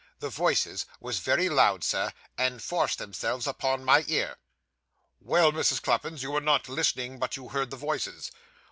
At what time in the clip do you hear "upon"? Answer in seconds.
3.45-3.85